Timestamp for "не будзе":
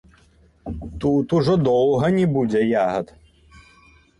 2.17-2.61